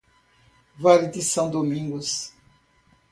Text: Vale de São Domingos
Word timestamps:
Vale 0.79 1.09
de 1.11 1.21
São 1.21 1.51
Domingos 1.51 2.33